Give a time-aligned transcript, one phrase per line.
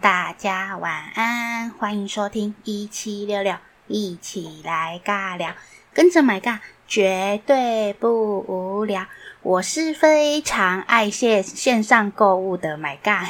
[0.00, 3.54] 大家晚安，欢迎收听一七六六，
[3.86, 5.54] 一起来尬聊，
[5.94, 6.58] 跟着买尬
[6.88, 9.06] 绝对不无聊。
[9.42, 13.24] 我是非常爱线线上购物的买尬，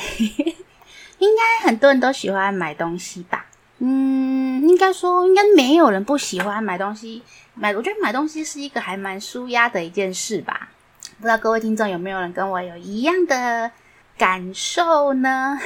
[1.19, 3.45] 应该很多人都喜欢买东西吧？
[3.77, 7.23] 嗯，应该说应该没有人不喜欢买东西。
[7.53, 10.71] 买，我觉得买东西是一个还蛮舒压的一件事吧。
[11.19, 13.71] 不知道各位听众有没有人跟我有一样的
[14.17, 15.59] 感受呢？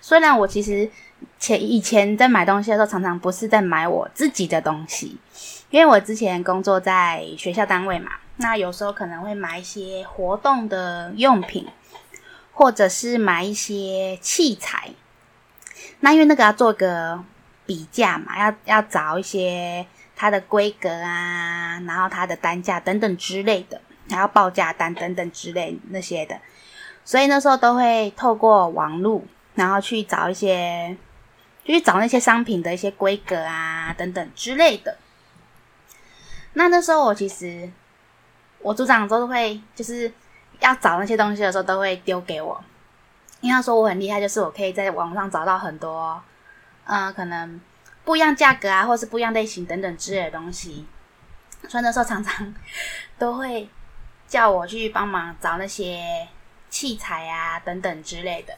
[0.00, 0.90] 虽然我其实
[1.38, 5.18] 前以前在买东西的时候，常常不是在买我自己的东西，
[5.70, 11.66] 因为我之前工作在学校单位嘛，那有时候可能会买一些活动的用品，
[12.52, 14.90] 或者是买一些器材。
[16.00, 17.22] 那因为那个要做个
[17.66, 23.80] 比价嘛，要要找一些它的规格啊，然后它的单价等等之类的。
[24.10, 26.36] 还要报价单等等之类那些的，
[27.02, 29.22] 所以那时候都会透过网络，
[29.54, 30.96] 然后去找一些，
[31.64, 34.96] 就去找那些商品的一些规格啊等等之类的。
[36.54, 37.70] 那那时候我其实，
[38.60, 40.12] 我组长都会就是
[40.60, 42.62] 要找那些东西的时候，都会丢给我，
[43.40, 46.22] 因为他说我很厉害，就是我可以在网上找到很多，
[46.84, 47.60] 呃，可能
[48.04, 50.86] 不一样价格啊，或是不一样类型等等之类的东西。
[51.68, 52.54] 所以那时候常常
[53.18, 53.68] 都会。
[54.28, 56.26] 叫我去帮忙找那些
[56.70, 58.56] 器材啊等等之类的。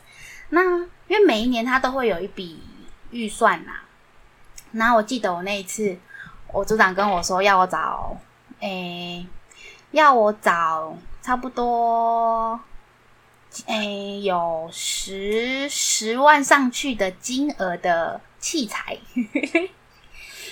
[0.55, 2.63] 那因为每一年他都会有一笔
[3.11, 3.73] 预算呐。
[4.71, 5.97] 然后我记得我那一次，
[6.53, 8.17] 我组长跟我说要我找，
[8.61, 9.27] 诶、
[9.91, 12.59] 要我找差不多，
[13.67, 18.97] 诶、有十十万上去的金额的器材。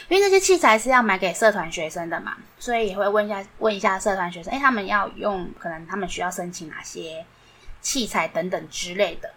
[0.08, 7.24] 因为那些器材是要买给社团学生的嘛，所以也会问一下问一下社团学生，哎，他们要用，可能他们需要申请哪些
[7.80, 9.32] 器材等等之类的。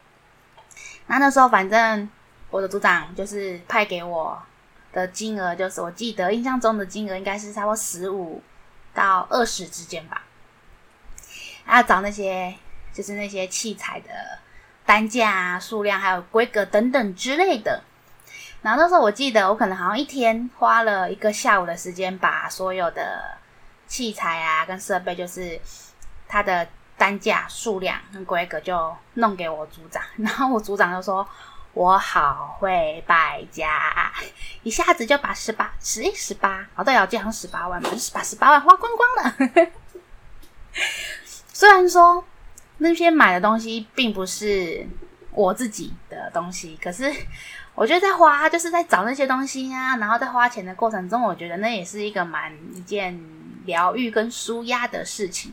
[1.08, 2.10] 那那时候反正
[2.50, 4.42] 我的组长就是派给我
[4.92, 8.42] 的金额，就是我记得印象中的金额应该是差不多十五
[8.94, 10.24] 到二十之间吧。
[11.68, 12.56] 要找那些
[12.94, 14.10] 就是那些器材的
[14.86, 17.84] 单价啊、数量还有规格等等之类的。
[18.62, 23.38] 然后那时候我记得，我可能好像一天花了一个下午的时间，把所有的
[23.88, 25.60] 器材啊跟设备，就是
[26.28, 30.02] 它的单价、数量跟规格就弄给我组长。
[30.18, 31.28] 然后我组长就说
[31.74, 34.12] ：“我好会败家，
[34.64, 39.70] 一下子就把十八十一十八，好对，我记得好十八万嘛，就是把十八万花光光了。
[41.54, 42.24] ”虽然说
[42.78, 44.86] 那些买的东西并不是
[45.32, 47.14] 我自己的东西，可是。
[47.76, 53.20] 我觉得在花，就是在找那些东西啊，然后在花钱的过程中，我觉得那也是一个蛮一件
[53.66, 55.52] 疗愈跟舒压的事情。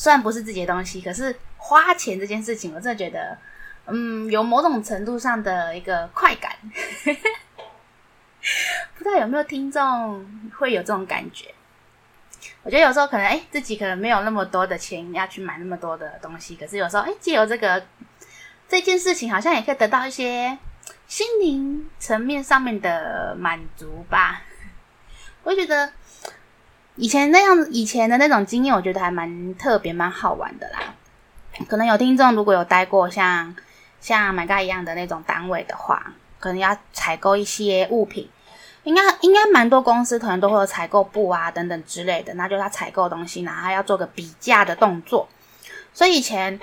[0.00, 3.36] 虽然不是自己的东西，可是花钱这件事情，我真的觉得，
[3.84, 6.56] 嗯，有某种程度上的一个快感。
[8.96, 11.54] 不知道有没有听众会有这种感觉？
[12.62, 17.84] 我觉得有时候可能，哎，自己可能没有那么多的钱要去买那么多的东西，可是有时候，哎，借由这个
[18.66, 20.56] 这件事情，好像也可以得到一些。
[21.06, 24.42] 心灵层面上面的满足吧，
[25.42, 25.92] 我觉得
[27.00, 30.78] 以前那样，以前的那种经验，我觉得还蛮特别、蛮好玩的啦。
[31.66, 33.56] 可能有听众如果有待过像
[34.00, 38.28] 像买尬一样的那种单位的话，可能要采购一些物品，
[38.84, 45.26] 应该应该蛮多公司可能都会有采购部啊等等之类的，那就是他采购东西，然后要做个比价的动作，
[45.94, 46.60] 所以以前。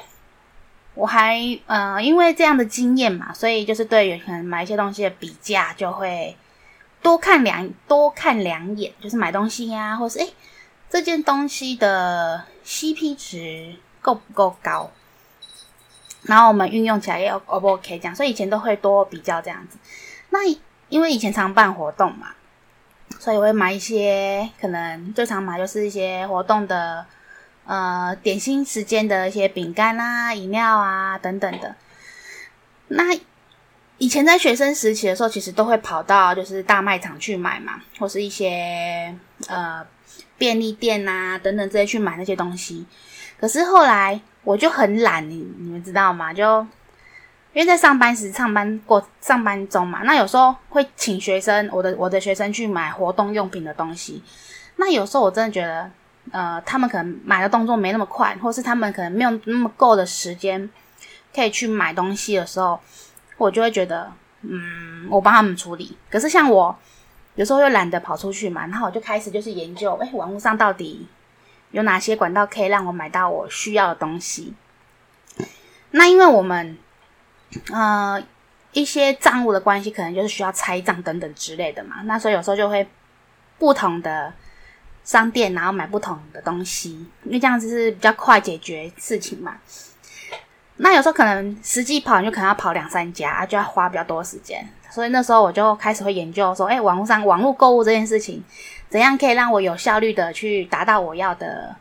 [1.00, 1.38] 我还
[1.68, 6.36] 呃，因为这样的经验嘛，所以就是对于可能买一些东西的比价，就会
[7.02, 10.34] 多看两多看两眼，就是买东西呀、或是诶
[10.90, 14.92] 这件东西的 CP 值够不够高，
[16.24, 19.78] 然后我们运用起来也 O 不 OK 这样，所以以前都会多比较这样子。
[20.30, 20.40] 那
[20.90, 22.30] 因为以前常办活动嘛，
[23.20, 27.06] 所以我会买一些，可能最常买就是一些活动的。
[27.70, 31.76] 呃，点心时间的一些饼干啊、饮料啊等等的。
[32.88, 33.14] 那
[33.98, 39.16] 以前在学生时期的时候，其实都会跑到就是大卖场去买嘛，或是一些
[39.48, 39.86] 呃
[40.38, 42.86] 便利店啊等等这些去买那些东西。
[43.40, 46.34] 可是后来我就很懒，你你们知道吗？
[46.34, 46.62] 就
[47.54, 54.24] 因为在上班时上班过上班中嘛，那有时候会请学生，我的我的学生去买活动用品的东西。
[54.76, 55.90] 那有时候我真的觉得。
[56.30, 60.70] 呃，他们可能买的动作没那么快，或是他们可能没有那么够的时间
[61.34, 62.78] 可以去买东西的时候，
[63.38, 64.12] 我就会觉得，
[64.42, 65.96] 嗯，我帮他们处理。
[66.10, 66.76] 可是像我
[67.36, 71.08] 有时候又懒得跑出去嘛，然后我就开始就是研究，哎，网络上到底
[71.72, 74.54] 有哪些管道可以让我买到我需要的东西？
[75.92, 76.78] 那因为我们
[77.72, 78.22] 呃
[78.74, 81.98] 一些账务的关系，可能就是需要拆账等等之类的嘛。
[82.06, 82.88] 那所以有时候就会
[83.58, 84.34] 不同的
[85.04, 89.58] 商店，然后买不同的东西，因为这样子是比较快解决事情嘛。
[90.78, 94.68] 那有时候可能实际跑，你就可能要跑两三家，就要花比较多时间。
[94.90, 98.44] 所以那时候我就开始会研究说，哎，网络上网络购物这件事情，
[98.90, 101.76] 怎样可以让我有效率的去达到我要的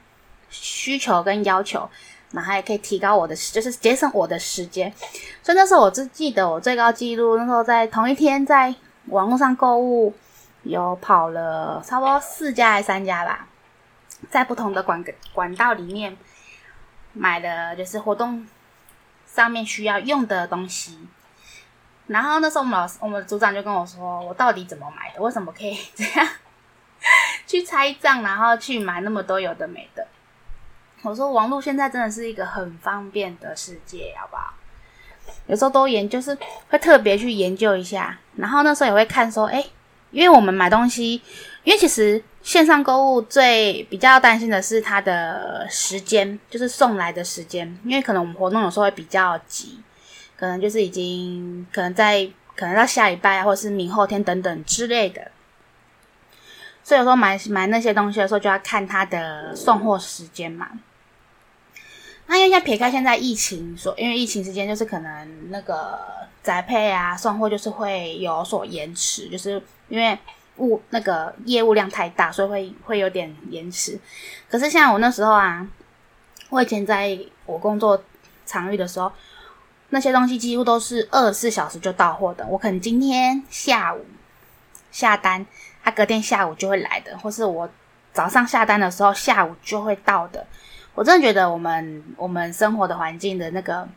[0.50, 1.88] 需求跟要求，
[2.32, 4.92] 然后也可以提高我的，就是节省我的时间。
[5.42, 8.74] 所以那时候我只记得我最高纪录，那时候在同一天在
[9.06, 10.12] 网络上购物，
[10.64, 13.46] 有跑了差不多四家还是三家吧，
[14.30, 15.02] 在不同的管
[15.32, 16.16] 管道里面
[17.12, 18.44] 买的就是活动
[19.36, 20.98] 上面需要用的东西。
[22.06, 25.20] 然后那时候我们老师，我们组长就跟我说，我到底怎么买的？
[25.20, 26.26] 为什么可以这样
[27.46, 30.06] 去拆账，然后去买那么多有的没的？
[31.02, 34.54] 我说网络现在真的是一个很方便的世界，好不好？
[35.46, 36.36] 有时候都研，就是
[36.70, 38.18] 会特别去研究一下。
[38.36, 39.62] 然后那时候也会看说，哎，
[40.12, 41.20] 因为我们买东西，
[41.66, 49.80] 因为其实线上购物最比较担心的是它的时间，就是送来的时间，因为可能我们活动有时候会比较急。
[50.36, 55.32] 可能就是已经可能在可能到下礼拜，或者是明后天等等之类的，
[56.84, 60.68] 所以有时候买买那些东西的时候，就要看它的送货时间嘛。
[62.26, 65.98] 那因为要撇开现在疫情所，因为疫情时间就是可能那个
[66.42, 70.18] 宅配啊送货就是会有所延迟，就是因为
[70.58, 73.98] 物那个业务量太大，所以会会有点延迟。
[74.48, 75.66] 可是像我那时候啊，
[76.50, 78.02] 我以前在我工作
[78.44, 79.12] 场域的时候。
[79.90, 82.44] 那些东西几乎都是二十四小时就到货的。
[82.48, 84.04] 我可能今天下午
[84.90, 85.46] 下单，
[85.80, 87.70] 他隔天下午就会来的，或是我
[88.12, 90.44] 早上下单的时候，下午就会到的。
[90.92, 93.88] 我真的觉得我们我们生活的环境的那个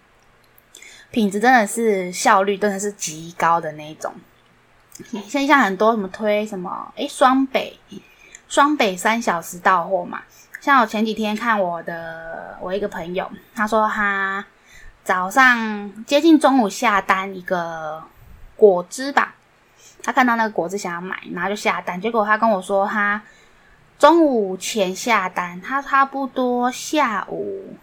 [1.09, 4.13] 品质真的是效率真的是极高的那一种。
[5.27, 7.79] 现在很多什么推什么，诶，双北
[8.47, 10.21] 双北三小时到货嘛。
[10.61, 14.45] 像我前几天看我的我一个朋友，他说他。
[15.01, 18.03] 早上接近中午下单一个
[18.55, 19.33] 果汁吧，
[20.03, 21.99] 他看到那个果汁想要买，然后就下单。
[21.99, 23.19] 结果他跟我说，他
[23.97, 27.75] 中午前下单，他差不多下午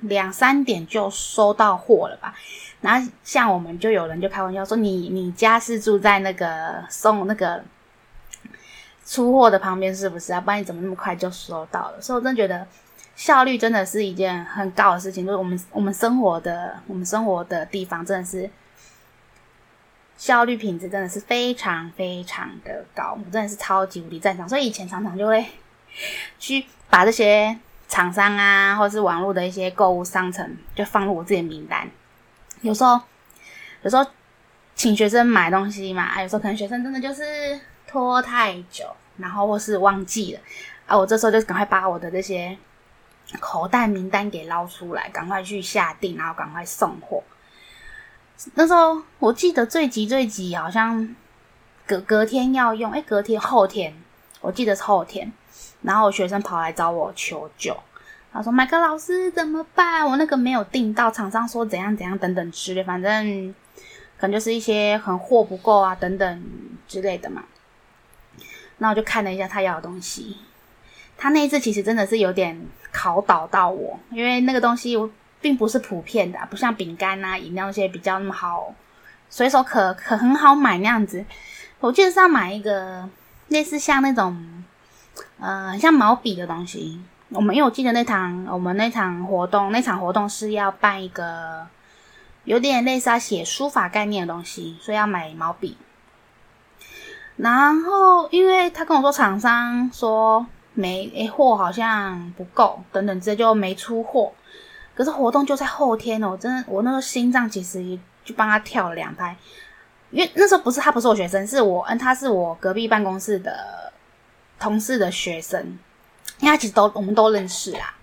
[0.00, 2.34] 两三点就收到货了吧。
[2.80, 7.62] 然后像我们就有人就开玩笑说，你你家是住在那个送那个
[9.04, 10.40] 出货的旁边是不是啊？
[10.40, 12.00] 不然你怎么那么快就收到了？
[12.00, 12.66] 所以我真觉得。
[13.16, 18.48] 效率真的是一件很高的事情，就是我们我们生活的我们生活的地方真的是
[20.16, 24.48] 效率品质真的是非常非常的高，我真的是超级无敌赞赏。
[24.48, 25.44] 所以以前常常就会
[26.38, 27.54] 去把这些
[27.88, 31.90] 厂商啊，或是网络的一些购物商城，就放入我自己的名单。
[32.60, 33.00] 有时候
[33.82, 34.06] 有时候
[34.74, 38.84] 请学生买东西嘛，有时候可能学生真的就是拖太久，
[39.16, 40.40] 然后或是忘记了
[40.86, 42.56] 啊，我这时候就赶快把我的这些。
[43.38, 47.22] 口袋名单给捞出来，赶快去下订，然后赶快送货。
[48.54, 51.14] 那时候我记得最急最急，好像
[51.86, 53.96] 隔隔天要用，诶，隔天后天，
[54.40, 55.32] 我记得是后天。
[55.82, 57.76] 然后我学生跑来找我求救，
[58.32, 60.06] 他说：“麦克老师怎么办？
[60.06, 63.54] 我那个没有订到，厂商说怎样怎样等等之类，反正
[64.18, 66.42] 可能就是一些很货不够啊等等
[66.86, 67.42] 之类的嘛。”
[68.78, 70.38] 那我就看了一下他要的东西。
[71.18, 72.58] 他那一次其实真的是有点
[72.92, 75.10] 考倒到我，因为那个东西我
[75.40, 78.74] 并不是普遍的，不像饼干啊、饮料那些比较那么好，
[79.28, 81.24] 随手可可很好买那样子。
[81.80, 83.08] 我记得是要买一个
[83.48, 84.64] 类似像那种，
[85.40, 87.00] 呃，像毛笔的东西。
[87.30, 91.66] 我们因为我记得那场我们那场活动，那场活动是要办一个
[92.44, 95.76] 有点类似要写书法概念的东西，所以要买毛笔。
[97.36, 100.46] 然后因为他跟我说厂商说。
[100.72, 104.32] 没，货好像不够，等等，直接就没出货。
[104.94, 109.36] 可是活动就在后天哦，我真的，我那个心脏其实就帮他跳了两拍，
[110.10, 113.92] 因为那时候不是他不是我学生，是我嗯，他是我隔壁办公室的
[114.60, 115.76] 同事的学生，
[116.40, 117.94] 因为其实都我们都认识啦，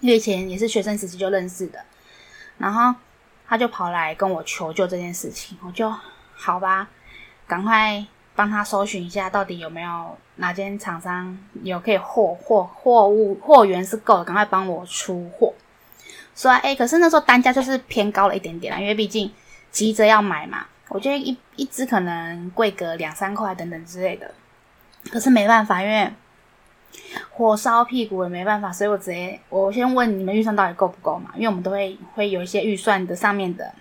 [0.00, 1.78] 因为以前也是学生时期就认识的，
[2.58, 2.94] 然后
[3.46, 5.92] 他就跑来跟我求救这件事情，我就
[6.34, 6.88] 好吧，
[7.46, 8.06] 赶快。
[8.36, 15.54] 帮他搜寻一下，到底有没有哪间厂商有可以货货货物货源是够的，赶快帮我出货。
[16.34, 19.32] 说哎，可是那时候单价就是偏高了一点点啦，因为毕竟
[19.70, 20.66] 急着要买嘛。
[20.88, 24.28] 我觉得一一支可能贵个两三块等等之类的。
[25.12, 26.12] 可是没办法，因为
[27.30, 31.30] 火烧屁股也没办法，所以我直接我先问你们预算到底够不够嘛？
[31.34, 33.74] 因为我们都会会有一些预算的上面的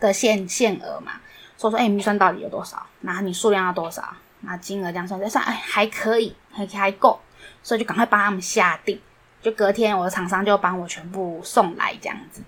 [0.00, 1.12] 的限限额嘛，
[1.56, 2.86] 说说哎，预算到底有多少？
[3.00, 4.14] 然后你数量要多少？
[4.40, 7.18] 那金额这样算再算，哎，还可以，还还够，
[7.62, 9.00] 所以就赶快帮他们下定。
[9.40, 12.42] 就隔天，我的厂商就帮我全部送来这样子。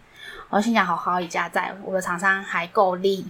[0.48, 3.26] 我心想，好好一家在，我的厂商还够力，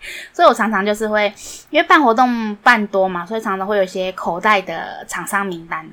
[0.32, 1.32] 所以我常常就是会，
[1.70, 5.88] 因为办活动办多嘛，所以常常会有一些口袋的厂商名单，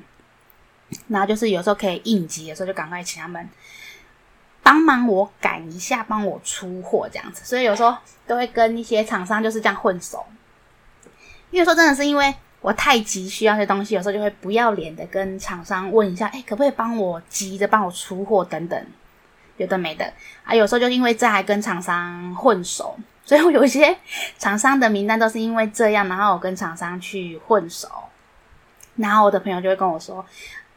[1.08, 3.48] 然后就是有时候可以应急的时候，就赶快请他们
[4.62, 7.44] 帮忙我赶一下，帮我出货这样子。
[7.44, 7.96] 所以有时候
[8.26, 10.24] 都会跟一些厂商就是这样混熟，
[11.50, 18.86] 因为说真的是因为我太急需要些东西，有时候就会不要脸的跟厂商问一下，哎，可不可以帮我急着帮我出货等等。
[19.58, 20.12] 有的没的
[20.44, 22.96] 啊，有时候就因为这还跟厂商混熟，
[23.28, 23.94] 所以我有一些
[24.38, 27.86] 厂商的名单都是因为这样，然后我跟厂商去混熟，
[28.96, 30.24] 然后我的朋友就会跟我说：“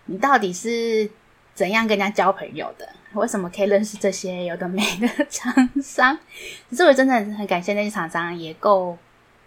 [0.08, 1.10] 你到底是
[1.55, 2.86] 怎样跟人家交朋友的？
[3.15, 6.20] 为什么可以认识这些有的没的厂商？”
[6.70, 8.98] 可是我真的很感谢那些厂商，也够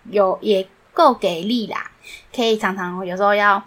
[0.04, 1.90] 有也够给力啦，
[2.34, 3.62] 可以常常有时候要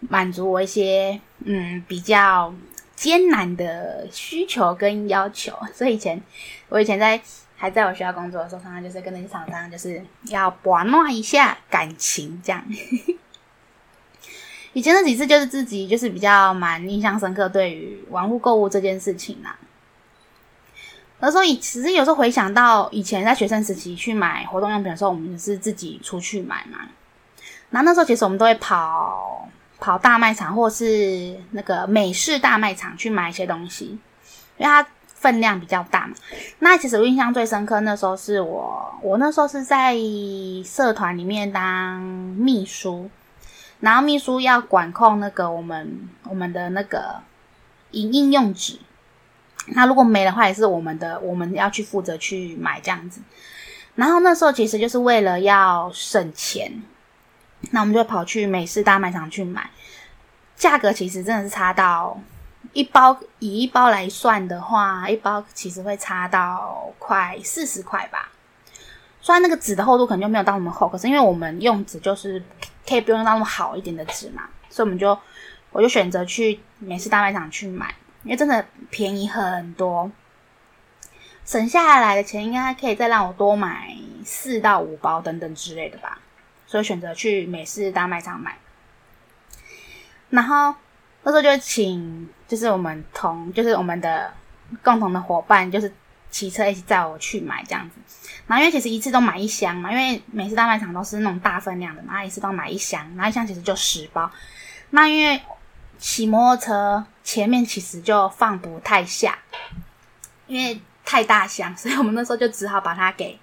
[0.00, 2.52] 满足我一些嗯比较。
[2.96, 6.18] 艰难的需求跟要求，所以以前
[6.70, 7.20] 我以前在
[7.56, 12.62] 还在我学校工作的时候，常常就是跟那些厂商就是要玩弄一下感情这样。
[14.72, 19.56] 以前那几次就是自己就是比较蛮印象深刻，对于网络购物这件事情啦。
[21.18, 26.80] 那时候以其实有时候回想到以前在学生时期去买活动用品的时候，我们是自己出去买嘛。
[27.70, 29.48] 然后那时候其实我们都会跑。
[29.78, 33.84] 跑大卖场或是那个美式大卖场去买一些东西，
[34.56, 34.84] 因为它
[35.26, 36.14] 分量比较大嘛。
[36.60, 39.96] 那其实我印象最深刻，那时候是我，我那时候是在
[40.64, 43.10] 社团里面当秘书，
[43.80, 47.16] 然后秘书要管控那个我们我们的那个
[47.90, 48.78] 影印用纸，
[49.74, 53.20] 那如果没的话，也是我们的，我们要去负责去买这样子。
[53.96, 56.80] 然后那时候其实就是为了要省钱。
[57.72, 59.68] 那我们就跑去美式大卖场去买，
[60.54, 62.16] 价格其实真的是差到
[62.76, 68.28] 一包，以一包来算的话，一包其实会差到快四十块吧。
[69.22, 72.42] 虽然那个纸的厚度可能就没有到那么厚，可是因为我们用纸就是
[72.86, 75.18] 可以不用到那么好一点的纸嘛，所以我们就
[75.72, 80.10] 我就选择去美式大卖场去买，因为真的便宜很多，
[81.46, 86.18] 省下来的钱应该可以再让我多买四到五包等等之类的吧。
[86.66, 88.58] 所以选择去美式大卖场买，
[90.28, 90.74] 然后
[91.22, 94.32] 那时候就请，就是我们同，就是我们的
[94.82, 95.92] 共同的伙伴，就是
[96.30, 97.96] 骑车一起载我去买这样子。
[98.46, 104.30] 然后因为其实一次都买一箱嘛，因为每次大卖场都是那种大分量的嘛，然后一次都买一箱，然后一箱其实就十包。
[104.90, 105.40] 那因为
[105.98, 109.38] 骑摩托车前面其实就放不太下，
[110.46, 113.38] 因为太大箱，所以我们那时候就只好把它给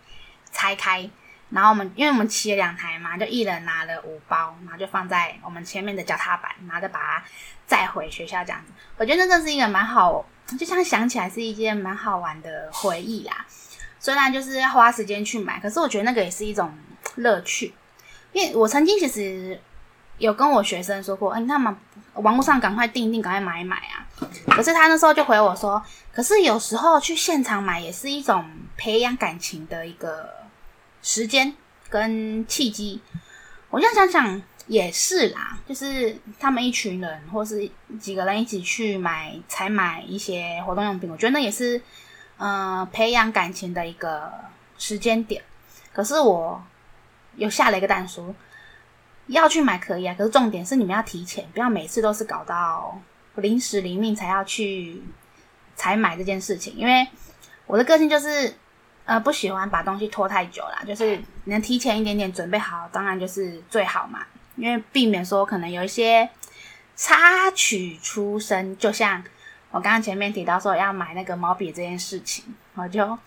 [0.52, 1.10] 拆开。
[1.54, 7.24] 然后我们，因为我们骑了两台嘛，就一人拿了五包，然后就放在我们前面的脚踏板，然后再把它
[7.68, 8.74] 载回学校这样子。
[8.98, 10.26] 我觉得那这是一个蛮好，
[10.58, 13.46] 就像想起来是一件蛮好玩的回忆啦。
[14.00, 16.74] 虽然就是要花时间去买，可是我觉得那个也是一种
[17.18, 17.74] 乐趣。
[18.32, 19.62] 因为我曾经其实
[20.18, 21.78] 有跟我学生说过，哎，你看嘛，
[22.16, 24.02] 网络上赶快订一订，赶快买一买啊。
[24.48, 25.80] 可是他那时候就回我说，
[26.12, 28.44] 可是有时候去现场买也是一种
[28.76, 30.43] 培养感情的一个。
[31.04, 31.54] 时间
[31.90, 33.02] 跟契机，
[33.70, 37.70] 我现在想想也是啦，就是他们一群人或是
[38.00, 41.82] 几个人一起去买，采买一些活动用品，我觉得那也是，
[42.38, 44.32] 呃，培养感情的一个
[44.78, 45.44] 时间点。
[45.92, 46.64] 可是我
[47.36, 48.34] 又下了一个蛋书，
[49.28, 52.98] 要去买可以啊，可是重点是你们要提前，不要每次都是搞到
[53.36, 55.04] 临时临命才要去
[55.76, 57.06] 采买这件事情，因为
[57.68, 58.56] 我的个性就是。
[59.06, 64.26] 呃，不喜欢把东西拖太久啦，就是能提前一点点准备好，当然就是最好嘛。
[64.56, 66.30] 因为避免说可能有一些
[66.96, 69.24] 插曲出生，就像
[69.72, 72.46] 我刚刚前面提到说要买那个毛笔这件事情，
[72.76, 73.18] 我就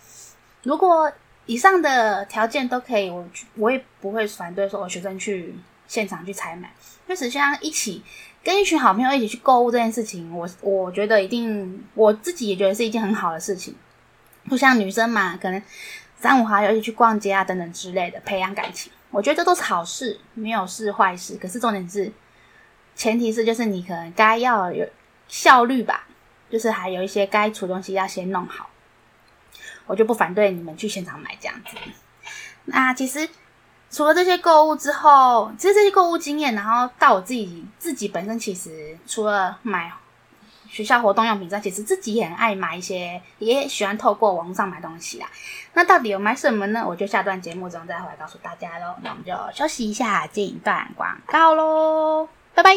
[0.62, 1.12] 如果
[1.47, 5.54] 以上的条件都可以，我我也不会反对说我学生去
[5.88, 6.73] 现场去采买。
[7.09, 8.02] 就是像一起
[8.42, 13.75] 跟一群好朋友一起去购物这件事情，我我觉得一定我自己也觉得是一件很好的事情。
[14.48, 15.62] 不像女生嘛，可能
[16.18, 21.36] 三五好友一起去逛街啊，等等之类的，培养感情，我觉得这都是好事，没有是坏事。
[21.36, 22.10] 可是重点是，
[22.94, 24.88] 前提是就是你可能该要有
[25.28, 26.06] 效率吧，
[26.50, 28.70] 就是还有一些该出东西要先弄好。
[29.86, 31.76] 我就不反对你们去现场买这样子。
[32.64, 33.28] 那其实
[33.90, 39.92] 除了这些购物之后，其实这些购物经验，然后到我自己自己本身，其实除了买
[40.68, 45.26] 学校活动用品之外，其实自己也很爱买一些，也喜欢透过网上买东西啦。
[45.75, 46.85] 那到底有买什么呢？
[46.87, 48.94] 我就下段节目中再回来告诉大家喽。
[49.02, 52.76] 那我们就休息一下，进一段广告喽，拜拜。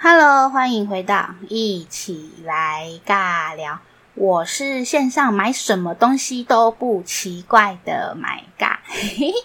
[0.00, 3.80] Hello，欢迎回到一起来尬聊。
[4.14, 8.78] 我是线上买什么东西都不奇怪的买尬。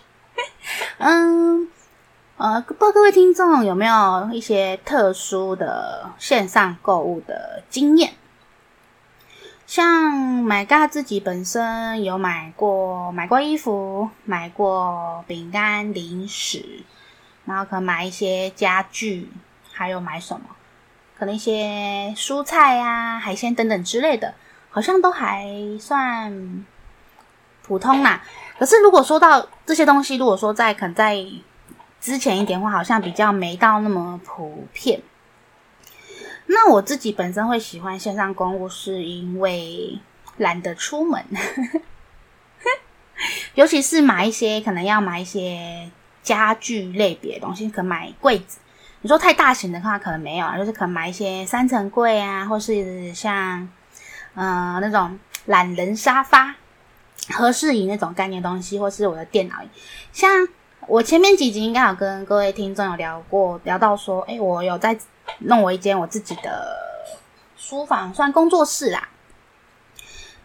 [0.99, 1.69] 嗯。
[2.43, 8.15] 呃，不知道各位听众有没有一些特殊的线上购物的经验？
[9.65, 16.83] 像买嘎自己本身有买过，买过衣服，买过饼干、零食，
[17.45, 19.31] 然后可能买一些家具，
[19.71, 20.47] 还有买什么？
[21.17, 24.33] 可能一些蔬菜啊、海鲜等等之类的，
[24.69, 25.47] 好像都还
[25.79, 26.65] 算
[27.65, 28.21] 普通啦。
[28.59, 31.17] 可是如果说到这些东西，如果说在可能在
[32.03, 35.01] 之前一点话好像比较没到那么普遍。
[36.47, 39.97] 那我自己本身会喜欢线上购物，是因为
[40.35, 41.23] 懒得出门，
[43.55, 45.89] 尤其是买一些可能要买一些
[46.21, 48.59] 家具类别的东西，可买柜子。
[48.99, 53.69] 你说太大型的话，可能没有，就是可能买一些三层柜啊，或是像
[54.33, 56.53] 嗯、那种懒人沙发、
[57.29, 59.55] 合适椅那种概念东西，或是我的电脑，
[60.11, 60.49] 像。
[60.87, 64.97] 我前面几集应该有跟各位听众有聊过，聊到说，哎，我有在
[65.39, 66.77] 弄我一间我自己的
[67.55, 69.07] 书房，算工作室啦。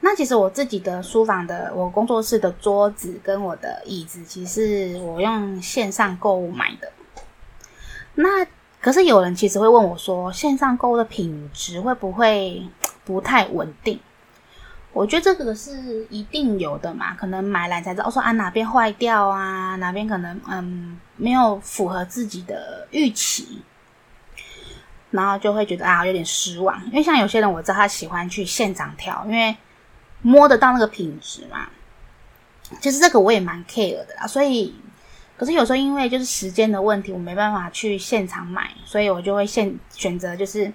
[0.00, 6.90] 那其实我自己的书房的，我工作室的桌子跟我的椅子，其实我用线上购物买的。
[8.14, 8.47] 那
[8.80, 12.62] 可是有人其实会问我说，线上购物的品质会不会
[13.04, 13.99] 不太稳定？
[14.92, 23.62] 我觉得这个是一定有的嘛，可能买来才知道，说啊哪边坏掉啊，哪边可能嗯没有符合自己的预期，
[25.11, 26.85] 然后就会觉得啊有点失望。
[26.87, 29.57] 因为像有些人我知道他喜欢去现场挑，因为
[30.22, 31.68] 摸得到那个品质嘛。
[32.81, 34.74] 其实这个我也蛮 care 的啦，所以
[35.37, 40.72] 可是有时候因为就是时间的问题，我没办法去现场买，所以我就会现选择就是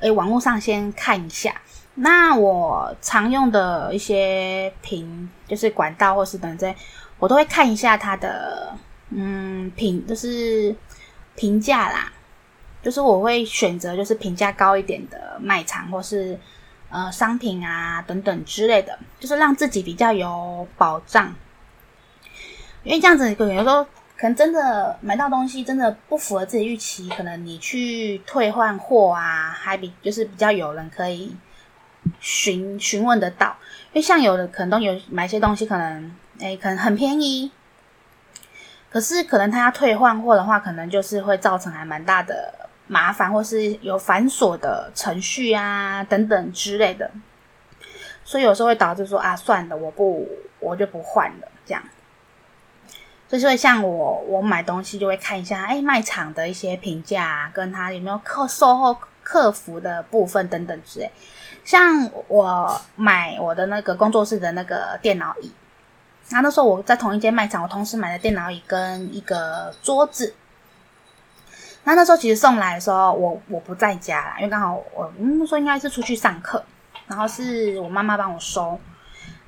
[0.00, 1.54] 诶网络上先看一下。
[1.96, 6.74] 那我常用的一些频，就是管道或是等这，
[7.18, 8.76] 我都会看一下它的
[9.10, 10.74] 嗯评，就是
[11.36, 12.12] 评价啦。
[12.82, 16.38] 就是我会选择就是评价高一点的卖场或是
[16.90, 21.32] 呃商品啊等等之类的，就是让自己比较有保障。
[22.82, 23.84] 因为这样子可能，有时候
[24.16, 31.34] 可能真的买到东西真的不符合自己预期，可能你去退换货啊，还比就是比较有人可以。
[32.20, 33.56] 询询问得到，
[33.92, 37.50] 因为像有的可能都有买些东西，可能诶可能很便宜，
[38.90, 47.10] 可是可能他要退换货的话，可能就是会造成还蛮大的麻烦，或是有繁琐的程序啊等等之类的，
[48.24, 50.28] 所以有时候会导致说啊，算了，我不
[50.60, 51.82] 我就不换了这样。
[53.26, 61.10] 所以会像我我买东西就会看一下，诶卖场的一些评价啊，跟他有没有客售后客服的部分等等之类。
[61.64, 65.50] 像我买我的那个工作室的那个电脑椅，
[66.28, 70.34] 然后那时候我在同一间卖场，我同时买的电脑椅跟一个桌子。
[71.84, 76.62] 那那时候其实送来的时候，我我不在家啦，因为刚好我嗯那时候应该是出去上课，
[77.06, 78.78] 然后是我妈妈帮我收，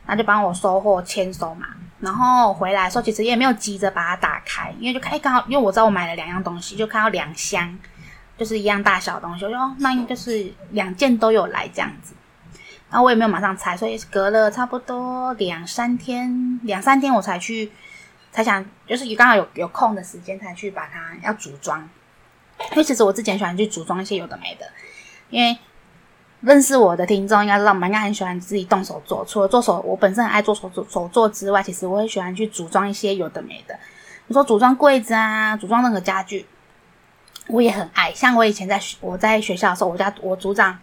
[0.07, 1.67] 那就帮我收货签收嘛。
[2.01, 7.79] 然后回来的时候，其实也没有急着把它打开，因为就看哎刚好，因为我知道我买了两样东西，就看到两箱。
[8.39, 12.15] 就是一样大小的东西，我就哦，那应该就是两件都有来这样子，
[12.91, 17.73] 然后我也没有马上拆，所以隔了差不多两三天，两三天我才去，
[18.31, 21.81] 才想就是刚好有有空的时间才去把它要组装，
[22.73, 24.67] 因为其实我之前喜欢去组装一些有的没的，
[25.31, 25.57] 因为
[26.43, 33.79] 认识我的听众应该知道，我应该很喜欢自己动手做，除了做手，我本身很爱做手做手做之外，其实我也喜欢去组装一些有的没的，
[34.27, 36.45] 你说组装柜子啊，组装任何家具。
[37.49, 40.77] 我也很爱，像我以前在我在学校的时候，我家我组长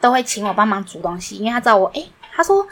[0.00, 2.66] 都会请我帮忙煮东西，因为他知道我，诶，他说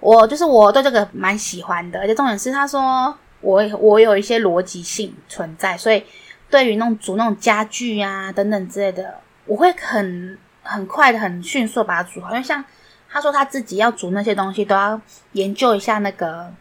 [0.00, 6.04] 我就是我对这个蛮喜欢的，而且重点是他说我我有一些逻辑性存在，所以
[6.50, 12.62] 对于那种煮那种家具啊等等之类的，我会很很快的很迅速把它煮好，因为像
[13.08, 15.00] 他说他自己要煮那些东西，都要
[15.32, 16.52] 研究一下那个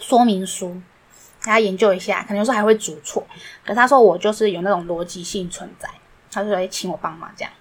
[0.00, 0.80] 说明书。
[1.44, 3.26] 他研究一下，可能有时候还会组错。
[3.64, 5.88] 可是他说我就是有那种逻辑性存在，
[6.30, 7.52] 他就会请我帮忙这样。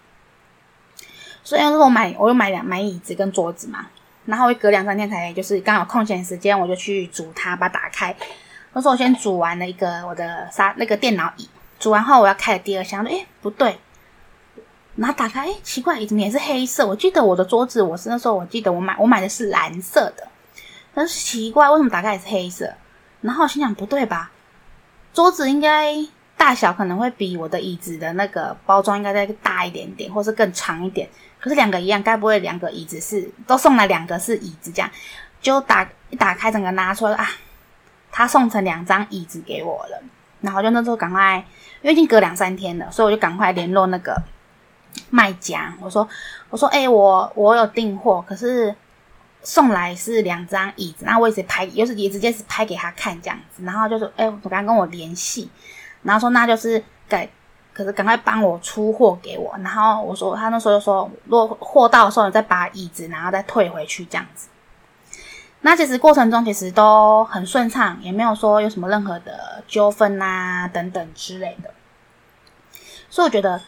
[1.43, 3.87] 所以那时候我买，我又买两买椅子跟桌子嘛，
[4.25, 8.15] 然后我隔两三天才就是刚好空闲时间，我就去组它，把它打开。
[8.71, 13.77] 那时候我先组完了一个我的沙那个电脑椅，组完后我要开第二箱，诶不对，
[14.95, 16.87] 然后打开，哎，奇怪，怎么也是黑色？
[16.87, 20.27] 我记得我的桌子，我是那时候我记得我买我买的是蓝色的，
[20.93, 22.73] 但是奇怪，为什么打开也是黑色？
[23.23, 24.29] 然后我心想，不对吧？
[25.13, 25.95] 桌子应该
[26.37, 31.09] 大小可能会比我的椅子的那个包装应该再大一点点，或是更长一点。
[31.39, 34.91] 可是两个一样，该不会两个椅子是都送来两个是椅子这样？
[35.41, 37.27] 就打一打开，整个拿出来啊，
[38.11, 40.01] 他送成两张椅子给我了。
[40.41, 41.37] 然后就那时候赶快，
[41.81, 44.21] 因为已经隔两三天了，所以我就赶快联络那个
[45.09, 45.73] 卖家。
[45.79, 46.07] 我说
[46.49, 48.73] ：“我说，哎、我我有订货，可是
[49.43, 53.63] 送来是两张椅子，那我也是拍，又是也直接是拍给他看这样子。
[53.63, 55.49] 然后就说：哎、我刚刚跟我联系，
[56.01, 57.29] 然后说那就是改，
[57.73, 59.53] 可是赶快帮我出货给我。
[59.61, 64.47] 然后我说，他那时候就说，如果货到的时候，你再把椅子然后再退回去这样子。”
[65.65, 71.73] 那其实过程中其实都很顺畅，也没有说有什么任何的纠纷啊等等之类的。
[73.09, 73.61] 所以我觉得，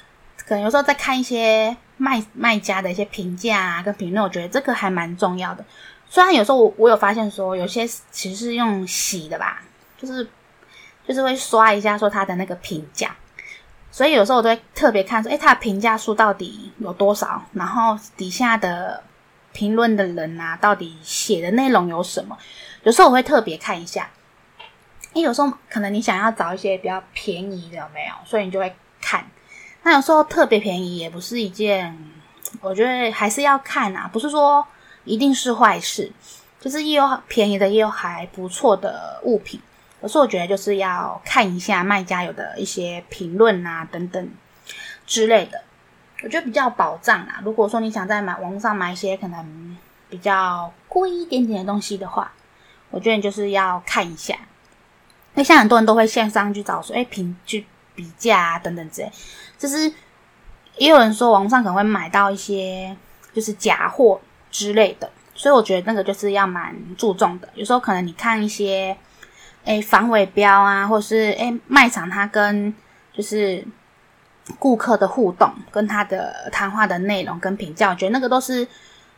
[0.45, 5.65] 可能有时候在看一些卖卖家的一些评价啊跟评论，我觉得这个还蛮重要的。
[6.08, 9.62] 虽然有时候我我有发现说，有些其实是用洗的吧，
[9.97, 10.27] 就是
[11.08, 13.15] 就是会刷一下说他的那个评价。
[13.91, 19.03] 所以有时候我都会特别看说，诶，他的评价数到底有多少，然后底下的。
[19.58, 22.38] 评论的人啊，到底写的内容有什么？
[22.84, 24.10] 有时候我会特别看一下，
[25.13, 28.13] 因为有时候可能你想要找一些比较便宜的，有没有？
[28.25, 29.25] 所以你就会看。
[29.86, 31.95] 那有时候特别便宜也不是一件，
[32.60, 34.65] 我觉得还是要看啊，不是说
[35.04, 36.12] 一定是坏事，
[36.60, 39.62] 就是也有便宜的，也有还不错的物品。
[40.02, 44.28] 有时候我觉得就是要看一下卖家有的一些评论啊，等等
[45.06, 45.62] 之类的。
[46.24, 47.39] 我觉得比较保障啊。
[47.43, 49.78] 如果说你想在买网上买一些可能
[50.10, 52.32] 比较贵一点点的东西的话，
[52.89, 54.34] 我觉得就是要看一下。
[54.34, 59.12] 因为像很多人都会线上去找说，哎，评去比价啊等等之类。
[59.58, 59.91] 就是
[60.78, 62.96] 也有人说网上可能会买到一些
[63.34, 64.20] 就是假货
[64.52, 67.50] 之类的，所以我觉得那个就是要蛮注重的。
[67.56, 68.96] 有时候可能你看一些
[69.63, 72.74] 哎防伪标啊，或是哎卖场它跟
[73.13, 73.65] 就是。
[74.60, 78.63] 顾客的互动跟他的谈话的内容跟评价，我觉得那个都是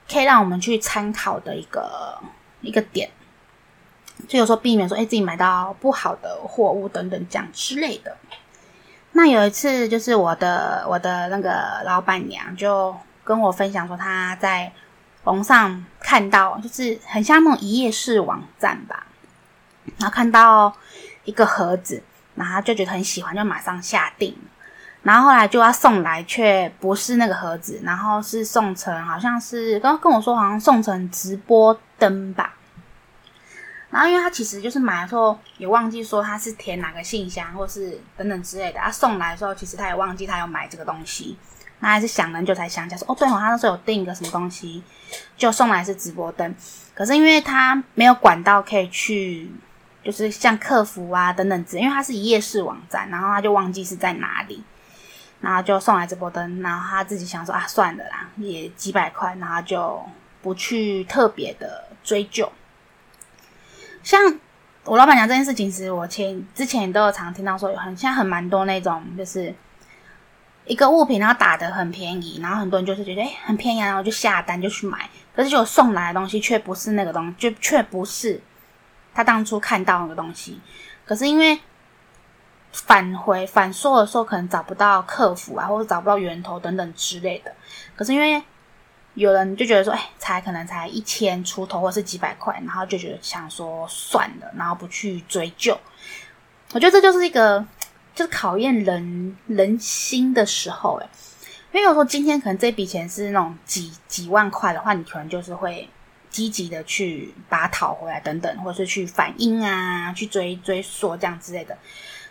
[0.10, 2.18] 可以让我们去参考的一个
[2.62, 3.10] 一个点。
[4.26, 8.16] 就有时候避免说，哎，自己买到不好的货物等等这样之类的。
[9.18, 14.72] 那有一次，就是我的我的那个老板娘就跟我分享说，她在
[15.24, 19.08] 网上看到，就是很像那种一页式网站吧，
[19.98, 20.72] 然后看到
[21.24, 22.04] 一个盒子，
[22.36, 24.38] 然后就觉得很喜欢，就马上下订。
[25.02, 32.54] 然后后来就要送来，却不是那个盒子，然后是送成，好像是刚刚跟我说，好像送成直播灯吧。
[33.90, 38.80] 然后因为他其实就是买的时候也忘记说他是填哪个信箱，或是等等之类的。
[38.80, 41.38] 他送来的时候，其实他也忘记他有买这个东西，
[41.80, 44.84] 那还是想很久才想起来说，哦，对哦，他那时候有订一个什么东西，
[45.38, 46.54] 就送来是直播灯。
[46.94, 49.50] 可是因为他没有管道可以去，
[50.04, 54.64] 就是像客服啊等等之类，因为他是一页式网站，然后他就忘记是在哪里。
[55.40, 60.04] 然后就送来直播灯，然后他自己想说啊，算了啦，也几百块，然后就
[60.42, 62.52] 不去特别的追究。
[64.08, 64.40] 像
[64.86, 69.54] 我老板娘这件事情，其实我前之前都有常听到说，有很现在很蛮多那种，就是
[70.66, 78.40] 一个物品，然后打得很便宜，然后很多人就是觉得诶很便宜，然后就下单就去买，可是就送来的东西却不是那个东，就却不是
[79.14, 80.62] 他当初看到那个东西，
[81.06, 81.60] 可是因为。
[82.74, 87.52] 返回返说的时候，可能找不到客服啊，或者找不到源头等等之类的。
[87.96, 88.44] 可是因为
[89.18, 95.76] 有人就觉得说，哎，才可能才一千出头，或是几百块，然后就觉得想说算了，然后不去追究。
[96.74, 97.66] 我觉得这就是一个
[98.14, 101.10] 就是考验人人心的时候，哎，
[101.72, 105.90] 因为有时候今天可能这笔钱是那种几几万块的话，你可能就是会
[106.30, 111.76] 积极的去把它讨回来，等等，或是去反映啊，去追追溯这样之类的。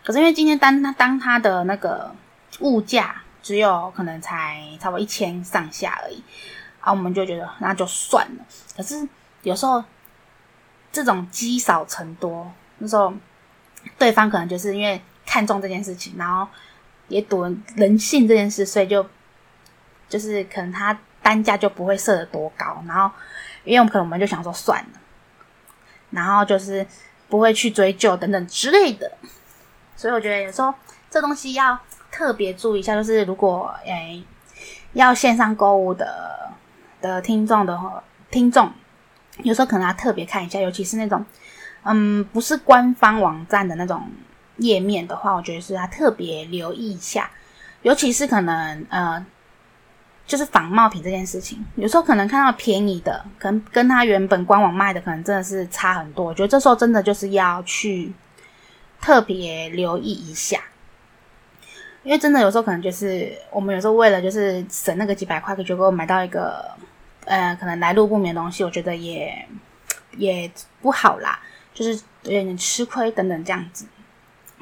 [0.05, 2.15] 可是因为今天当他当他的那个
[2.61, 6.23] 物价只有可能才差不多一千上下而已，
[6.87, 8.45] 啊，我们就觉得那就算了。
[8.77, 9.09] 可是
[9.43, 9.83] 有时候
[10.93, 13.13] 这种积少成多，那时候
[13.99, 16.47] 对方可能就是因为看中这件事情，然后
[17.09, 17.43] 也赌
[17.75, 19.05] 人性这件事，所以就
[20.09, 22.81] 就是可能他单价就不会设得多高。
[22.87, 23.13] 然后
[23.65, 25.01] 因为我们可能我们就想说算了，
[26.11, 26.87] 然后就是
[27.29, 29.11] 不会去追究等等之类的。
[29.97, 30.73] 所以我觉得有时候
[31.11, 31.77] 这东西要
[32.13, 34.23] 特别注意一下，就是如果诶、
[34.93, 36.49] 要线上购物的
[37.07, 37.79] 的听众的，
[38.31, 38.71] 听众
[39.43, 41.25] 有时候可能要特别看一下，尤其是那种
[41.83, 44.03] 嗯不是官方网站的那种
[44.59, 47.31] 页面的话，我觉得是要特别留意一下，
[47.83, 49.25] 尤其是可能呃
[50.27, 56.27] 就是仿冒品这件事情，有时候可能看到便宜的，可能跟他原本官网卖的可能真的是差很多。
[56.27, 58.13] 我觉得这时候真的就是要去
[59.01, 60.59] 特别留意一下，
[62.03, 66.75] 因为真的有时候可能就是我们有时候为了就是省那个几百块，结果买到一个
[67.27, 69.47] 呃可能来路不明的东西，我觉得也
[70.17, 71.39] 也不好啦，
[71.75, 73.87] 就是有点吃亏等等这样子。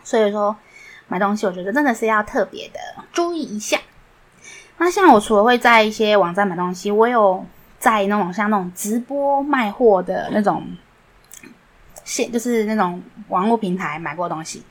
[0.03, 0.55] 所以说
[1.07, 2.81] 买东西，我觉得真的是要特别的
[3.13, 3.79] 注意一下。
[4.79, 7.47] 那像我除了会在一些网站买东西，我有
[7.79, 10.67] 在那种像那种直播卖货的那种
[12.05, 14.65] 现，就是那种网络平台买过东西。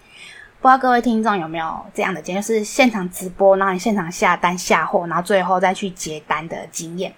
[0.59, 7.13] 不知道各位听众有没有这样的经验，是现场直播，然后你现场下单下货，然后最后再去结单的经验。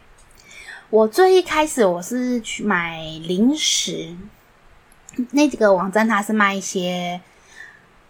[0.89, 4.15] 我最一开始我是去买零食，
[5.31, 7.19] 那几个网站它是卖一些。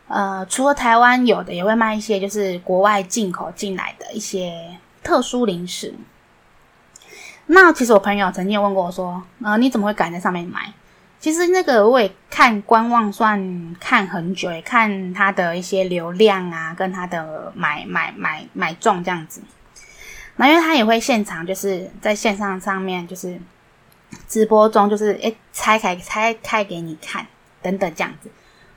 [0.08, 5.96] 呃，除了台湾有的，也会卖一些就是国外进口进来的一些特殊零食。
[7.48, 10.72] 那其实我朋友曾经有问过我说：“呃，你怎么会敢在上面买？”
[11.20, 19.42] 其实那个我也看观望，算看很久，也看他的一些流量啊，跟他的买买买买中这样子。
[20.38, 23.40] 那因为他也会现场就是在线上上面就是
[24.28, 27.26] 直播中，就是诶拆开拆开给你看
[27.62, 28.30] 等等这样子，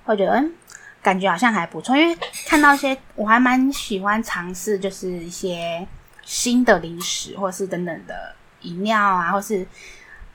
[0.05, 0.53] 会觉得嗯。
[1.01, 5.87] 感觉好像还不错，因为看到一些我还蛮喜欢尝试，就是一些
[6.25, 9.67] 新的零食，或是等等的饮料啊，或是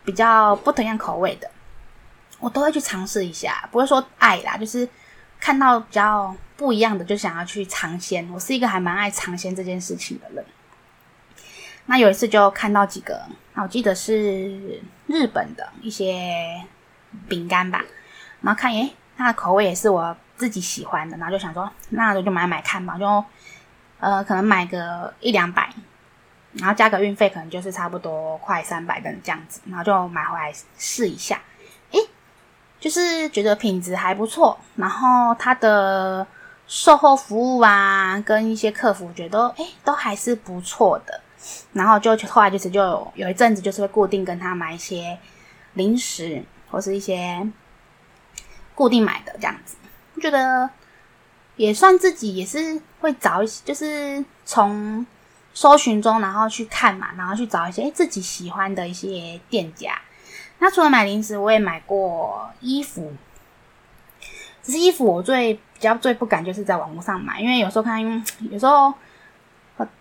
[0.05, 1.51] 比较不同样口味的，
[2.39, 3.67] 我都会去尝试一下。
[3.73, 4.87] 不会说爱啦，就是
[5.37, 8.27] 看到比较不一样的，就想要去尝鲜。
[8.33, 10.43] 我是一个还蛮爱尝鲜这件事情的人。
[11.85, 13.21] 那有一次就看到几个，
[13.55, 16.63] 我记得是日本的一些
[17.27, 17.83] 饼干吧，
[18.41, 20.15] 然后看，诶，它的口味也是我。
[20.35, 23.23] 自己喜欢的，然后就想说，那就就买买看吧，就
[23.99, 25.71] 呃，可能买个一两百，
[26.53, 31.39] 然后加个运费，可能就是差不多快三百的这样子，然后就买回来试一下，
[31.91, 31.99] 诶，
[32.79, 36.25] 就是觉得品质还不错，然后它的
[36.67, 41.21] 售后服务啊，跟一些客服觉得，诶，都还是不错的，
[41.73, 45.17] 然后就后来就是就有一阵子就是会固定跟他买一些
[45.73, 47.47] 零食或是一些
[48.75, 49.75] 固定买的这样子。
[50.15, 50.69] 我觉得
[51.55, 55.05] 也算自己也是会找一些，就是从
[55.53, 59.99] 搜寻中，然后去看嘛，然后去找一些自己喜欢的一些店家。
[60.59, 63.13] 那除了买零食，我也买过衣服。
[64.63, 68.01] 只是衣服我最比较最不敢就是在网络上买，因为有时候看，
[68.49, 68.93] 有时候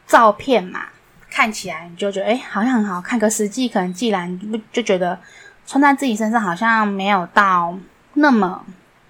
[0.07, 0.87] 照片嘛，
[1.33, 4.38] 看起来你就觉得诶好像很好看，可实际可能既然
[4.71, 5.18] 就觉得
[5.66, 7.77] 穿在自己身上好像没有到
[8.14, 8.64] 那么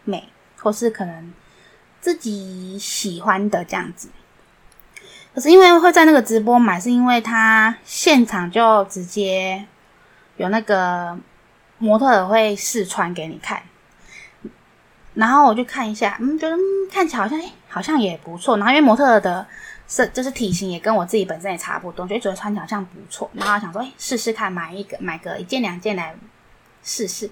[0.05, 0.29] 美。
[0.65, 1.33] 或是可能
[2.01, 4.09] 自己喜欢的这样子，
[5.35, 9.67] 可是因为会在那个直播买，是因为他现场就直接
[10.37, 11.19] 有那个
[11.79, 13.61] 模特会试穿给你看，
[15.15, 16.57] 然后我就看一下，嗯，觉得、
[16.93, 18.57] 看起来好像、欸、好像也不错。
[18.57, 19.45] 然后因为模特的
[19.94, 23.31] 是就是体型也跟我自己本身也差不多，就觉得穿起来好像不错。
[23.35, 26.16] 然后想说，哎、试试看，买一个买个一件两件来
[26.83, 27.31] 试试。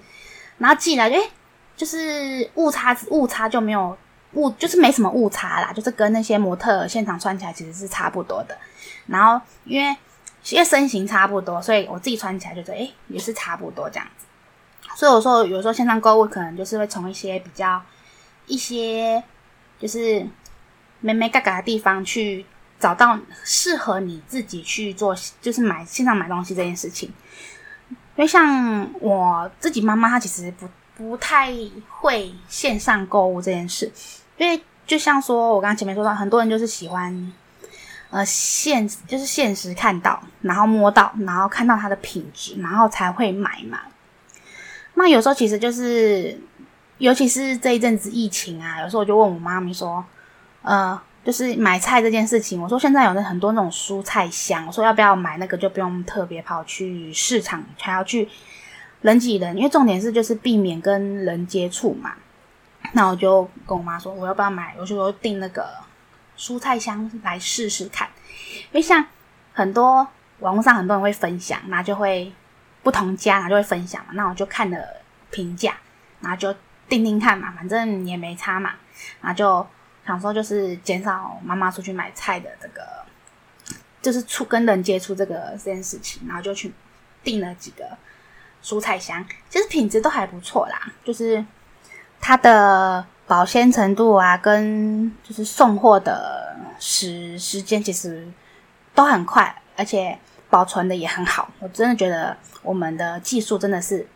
[0.59, 1.29] 然后寄来就，哎、
[1.75, 3.97] 就是误差，误差就没有
[4.33, 8.55] 误，就是没什么误差啦，就是跟那些模特现场穿起来其实是差不多的。
[9.07, 9.97] 然后因为
[10.51, 14.27] 因为身形差不多，所以我自己穿起来就觉得诶也是差不多这样子。
[14.95, 17.81] 所以我说有时候线上购物可能就是会从一些比较
[18.45, 19.23] 一些
[19.79, 20.23] 就是
[20.99, 22.45] 没没嘎嘎的地方去
[22.81, 27.07] 找到适合你自己去做，就是买线上买东西这件事情。
[28.17, 30.67] 因为像我自己妈妈，她其实不。
[30.93, 31.51] 不太
[31.89, 33.91] 会线上购物这件事，
[34.37, 37.33] 因为就像说我刚刚前面说到，很多人就是喜欢，
[38.11, 43.79] 呃，现就是现实看到，然后摸到，然后看到它的品质，然后才会买嘛。
[44.93, 46.39] 那有时候其实就是，
[46.99, 50.05] 尤其是这一阵子疫情啊，有时候我就问我妈咪说，
[50.61, 58.27] 呃，就是买菜这件事情，我说现在有那很多那种蔬菜箱，我说要不要买那个，就不用特别跑去市场，还要去。
[59.01, 62.13] 人挤人，因为重点是就是避免跟人接触嘛。
[62.93, 64.75] 那我就跟我妈说，我要不要买？
[64.77, 65.67] 我就说订那个
[66.37, 68.07] 蔬菜箱来试试看。
[68.65, 69.03] 因为像
[69.53, 70.07] 很多
[70.37, 72.31] 网络上很多人会分享，那就会
[72.83, 74.11] 不同家，然后就会分享嘛。
[74.13, 74.77] 那我就看了
[75.31, 75.73] 评价，
[76.19, 76.53] 然后就
[76.87, 78.73] 订订看嘛，反正也没差嘛。
[79.19, 79.65] 然后就
[80.05, 82.81] 想说，就是减少妈妈出去买菜的这个，
[84.01, 86.73] 就是出跟人接触这个这件事情，然后就去
[87.23, 87.85] 订了几个。
[88.63, 91.43] 蔬菜箱其实品质都还不错啦，就是
[92.19, 98.31] 它的保鲜程度啊，跟就是送货的时时间其实
[98.93, 100.15] 都很快，而且
[100.47, 101.51] 保存的也很好。
[101.57, 104.07] 我真的觉得我们的技术真的是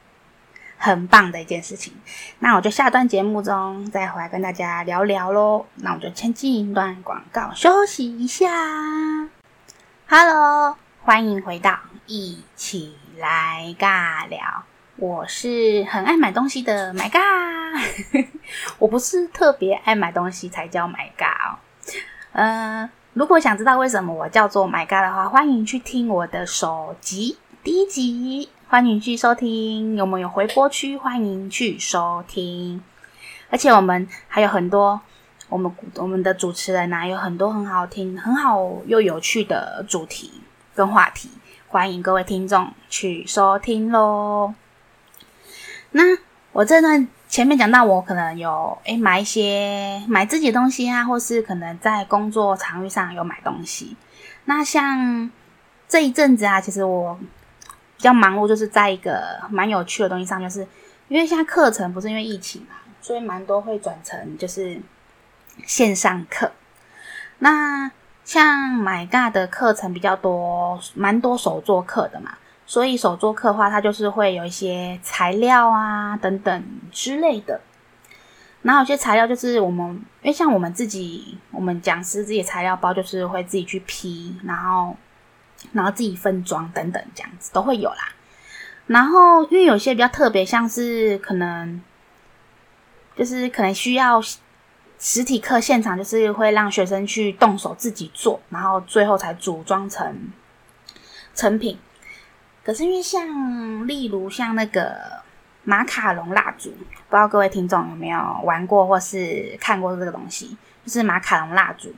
[0.78, 1.94] 很棒的一件事情。
[2.40, 5.66] 那我就下段节目中再回来跟大家聊聊喽。
[5.76, 8.48] 那我就先进一段广告，休息一下。
[10.08, 14.64] Hello，欢迎回到一起来尬聊。
[14.98, 18.26] 我是很爱买东西的 My God，，
[18.80, 21.60] 我不是特别爱买东西才叫买嘎哦。
[22.32, 29.96] 呃，如果想知道为什么我叫做 My God 的话，欢迎去听我的首集第一集，欢迎去收听。
[29.96, 30.98] 有没有回播区？
[30.98, 32.82] 欢迎去收听。
[33.52, 35.00] 而且我们还有很多，
[35.50, 40.42] 我们我们的主持人呐、有很多很好听、很好又有趣的主题
[40.74, 41.30] 跟话题，
[41.68, 44.56] 欢迎各位听众去收听喽。
[45.92, 46.04] 那
[46.52, 53.96] 我这段前面讲到，我可能有诶买一些买自己的东西啊，或是可能在工作场域上有买东西。
[54.46, 55.30] 那像
[55.88, 57.18] 这一阵子啊，其实我
[57.98, 60.68] 比较忙碌，就是在一个蛮有趣的东西上，就是
[61.08, 64.80] 因为现在课程不是因为疫情嘛，所以蛮多会转成就是
[65.66, 66.52] 线上课。
[67.40, 67.92] 那
[68.24, 72.38] 像 MyGa 的课程比较多，蛮多手作课的嘛。
[72.68, 77.62] 所以手作课的话，它就是会有一些材料啊等等之类的。
[78.64, 79.88] 然后有些材料就是我们，
[80.24, 84.98] 因为像我们自己，我们讲师自己材料包就是会自己去批，然后
[85.74, 88.10] 然后自己分装等等这样子都会有啦。
[88.88, 91.82] 然后因为有些比较特别，像是可能
[93.16, 94.22] 就是可能需要
[95.00, 100.32] 实体课现场，就是会让学生去动手自己做，然后最后才组装成
[101.34, 101.78] 成品。
[102.64, 104.96] 可是因为像，例如像那个
[105.64, 111.94] 马卡龙蜡烛，不知道各位听众有没有玩过或是看过这个东西，就是马卡龙蜡烛。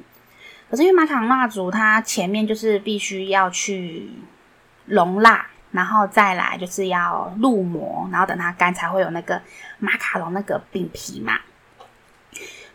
[0.69, 4.09] 可是因为马卡龙蜡烛，它前面就是必须要去
[4.85, 9.41] 熔蜡，然后再来就是要入模，然后等它干才会有那个
[9.79, 11.39] 马卡龙那个饼皮嘛。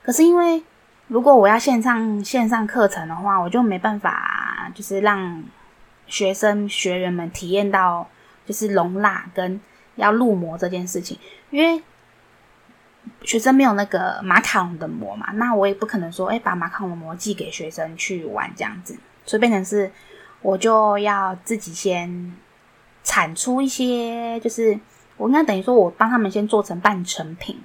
[0.02, 0.62] 可是因为
[1.08, 5.42] 如果我要线上线上课程的话，我就没办法，就是让。
[6.08, 8.06] 学生学员们体验到
[8.44, 9.58] 就是熔蜡跟
[9.94, 11.82] 要入模这件事情，因为
[13.22, 19.90] 学生没有那个马卡龙的模嘛，那我也不可能说，哎，把马卡龙的模寄给学生去玩这样子，所以变成是
[20.40, 22.36] 我就要自己先
[23.04, 24.78] 产出一些，就是
[25.16, 27.60] 我应该等于说我帮他们先做成半成品，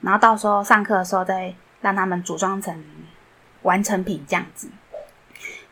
[0.00, 2.84] 然后到时候上课的时候再让他们组装成
[3.62, 4.68] 完成品这样子。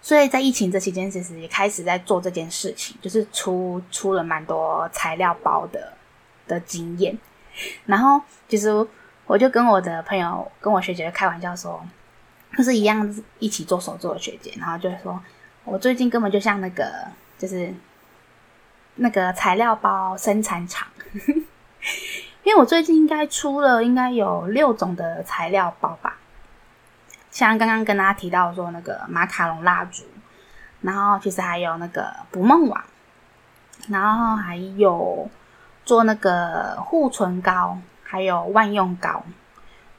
[0.00, 5.94] 所以在疫情这期间，其实也开始在做这件事情，就是出出了蛮多材料包的
[6.46, 7.16] 的经验。
[7.86, 8.70] 然后其实
[9.26, 11.84] 我就跟我的朋友、跟我学姐开玩笑说，
[12.56, 15.20] 就是一样一起做手作的学姐，然后就说
[15.64, 16.92] 我最近根本就像那个，
[17.38, 17.72] 就是
[18.96, 20.86] 那个材料包生产厂，
[22.44, 26.18] 因为我最近应该出了应该有六种的材料包吧。
[27.30, 30.04] 像刚刚跟大家提到说那个马卡龙蜡烛，
[30.82, 32.84] 然后其实还有那个捕梦网，
[33.88, 35.28] 然后还有
[35.84, 39.22] 做那个护唇膏，还有万用膏，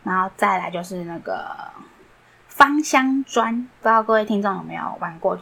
[0.03, 1.45] 然后再来就是那个
[2.47, 5.39] 芳香砖，不知道各位听众有没有玩过？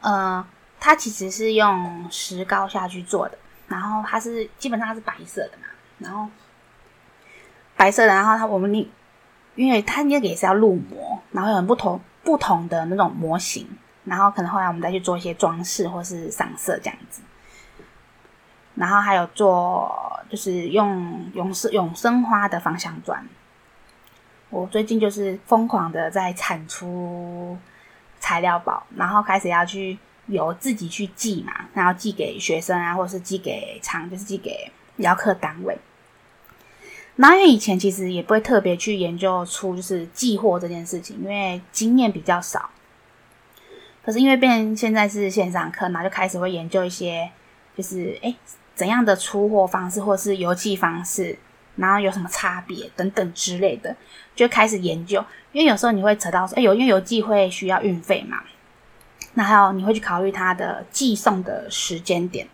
[0.00, 0.46] 呃，
[0.78, 5.66] 它其实是用石膏下去做的，然后它是基本上是白色的嘛，
[5.98, 6.28] 然后
[7.76, 8.90] 白色的，然后它我们你。
[9.54, 13.66] 因为它那个也是要入模，然后有很不同不同的那种模型，
[14.04, 17.22] 然后可能后来我们再去做一些装饰或是上色这样子，
[18.76, 23.26] 然后还有做就是用永生永生花的芳香砖。
[24.48, 27.58] 我最近就是疯狂的在产出
[28.20, 35.76] 材料包，然后开始要去由自己去寄嘛，然后寄给学生啊，或者是寄给厂，就是寄给邀客单位。
[37.16, 42.70] 然后因为以前其实也不会特别去研究出就是寄货这件事情，因为经验比较少。
[44.04, 47.28] 可是因为变现在是线上课嘛，就开始会研究一些，
[47.76, 48.36] 就是诶
[48.76, 51.36] 怎样的出货方式或是邮寄方式，
[51.74, 53.96] 然后有什么差别等等之类的，
[54.36, 55.24] 就开始研究。
[55.50, 58.42] 因为有时候你会扯到说，诶有因为邮寄会需要运费嘛，
[59.34, 62.46] 那还有你会去考虑它的寄送的时间点。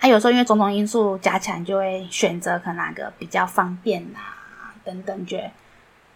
[0.00, 5.50] 他有时候因为种种因素加起来，就会选择可能哪个比较方便啊，等等，觉得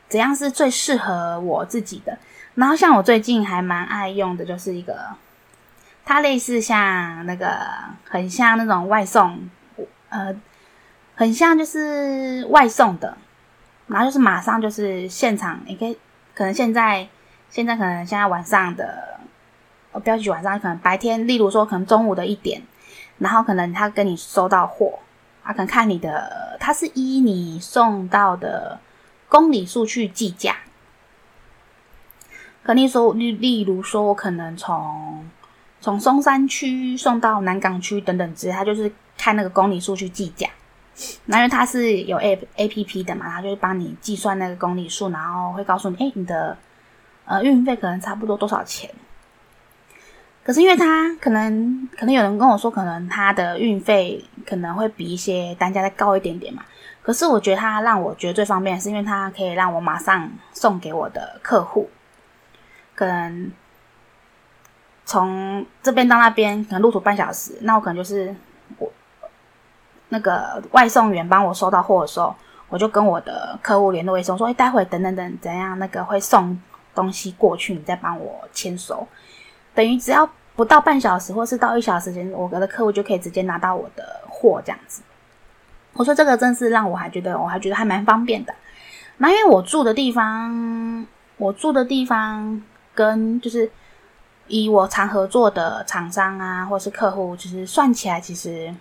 [0.09, 2.17] 怎样是最适合我自己的。
[2.55, 5.09] 然后像我最近还蛮爱用的，就是一个，
[6.13, 7.67] 它类似像那个
[8.05, 9.49] 很像那种外送，
[10.11, 10.37] 呃，
[11.15, 13.17] 很像就是外送的，
[13.87, 15.97] 然后就是马上就是现场，你可以
[16.35, 17.09] 可能现在
[17.49, 19.21] 现在可能现在晚上的
[19.93, 22.61] 不要举晚上，可能白天，例如说可能中午的一点，
[23.17, 24.99] 然后可能他跟你收到货，
[25.43, 28.79] 他可能看你的，他是依你送到的
[29.31, 30.57] 公里数去计价。
[32.63, 35.25] 可能说，例例如说，我可能从
[35.83, 40.49] 从松山区送到南港区等等之类，他就是看那个公里数去计价。
[41.25, 46.57] 那因为它是有 A A P P 的嘛，它就会帮你计算那个公里数，然后会告诉你，哎，你的
[47.25, 48.89] 呃运费可能差不多多少钱。
[50.45, 56.63] 可是因为它可能可能有人跟我说，可能它的运费可能会比一些单价再高一点点嘛。
[57.03, 61.91] 可是我觉得它让我觉得最方便，是因为它可以让我马上送给我的客户。
[62.95, 63.51] 可能
[65.05, 68.35] 从这边到那边，可能路途半小时，那我可能就是
[68.79, 68.91] 我
[70.09, 72.35] 那个外送员帮我收到货的时候，
[72.69, 76.59] 我就跟我的客户联络一声，说：“哎，待会等等等怎样，那个会送
[76.95, 79.07] 东西过去，你再帮我签收。”
[79.75, 85.03] 等于只要不到半小时，或是到一小时间，我的客户就可以直接拿到我的货，这样子。
[85.95, 88.55] 我说这个真是让我还觉得，我还觉得还蛮方便的。
[89.19, 92.63] 那因为我住的地方，我住的地方。
[92.95, 93.71] 跟就是
[94.49, 98.75] 以我常合作的厂商啊，或是客户，其实算起来，其实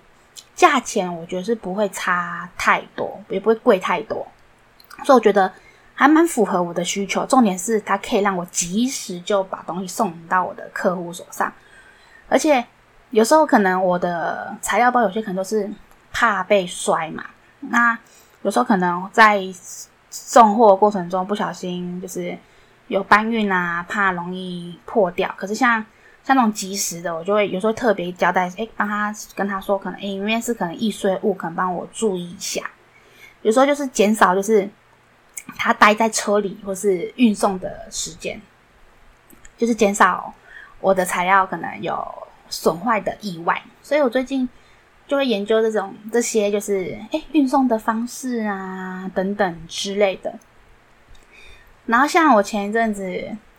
[0.55, 4.28] 价钱我觉得是不会差太多，也不会贵太多，
[5.05, 5.51] 所以我觉得
[5.95, 7.26] 还蛮符合我的需求。
[7.26, 11.53] 重点是它可以让我及时就把东西送到我的客户手上，
[12.28, 12.66] 而且
[13.12, 15.72] 有时候可能我的材料包有些可能都是
[16.12, 17.24] 怕被摔嘛，
[17.59, 17.97] 那
[18.41, 19.41] 有时候可能在
[20.09, 22.38] 送货过程中不小心就是。
[22.91, 25.33] 有搬运啊，怕容易破掉。
[25.37, 25.81] 可是像
[26.25, 32.69] 像那种即时的，我就会有时候特别交代，诶，帮他跟他说，可能诶，因为是可能易碎物，可能帮我注意一下。
[33.43, 34.69] 有时候就是减少，就是
[35.55, 38.41] 他待在车里或是运送的时间，
[39.57, 40.33] 就是减少
[40.81, 42.13] 我的材料可能有
[42.49, 43.63] 损坏的意外。
[43.81, 44.49] 所以我最近
[45.07, 50.37] 就会研究这种这些，就是诶，运送的方式啊等等之类的。
[51.91, 53.03] 然后像我前一阵子，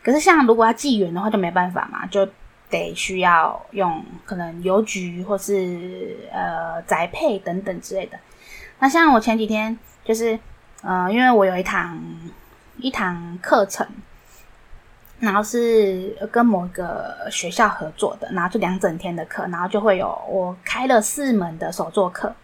[0.03, 2.27] 可是像如果要寄远的话就没办法嘛，就
[2.71, 8.19] 得需要用可能邮局或是呃宅配等等之类的。
[8.79, 10.39] 那像我前几天就是
[10.83, 12.01] 呃，因为我有一堂
[12.79, 13.87] 一堂课程，
[15.21, 22.35] 然后是跟某个学校合作的，然后就两整天的课，然后就会有我开了四门的手作课。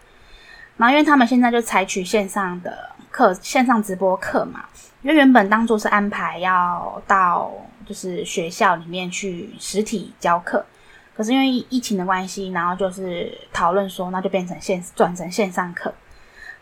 [0.77, 4.65] 然后因为他们现在就采取线上的课，线上直播课嘛。
[5.03, 7.51] 因为原本当初是安排要到
[7.85, 10.65] 就是学校里面去实体教课，
[11.17, 15.93] 可是因为疫情的关系，然后就是讨论说，那就变成线转成线上课。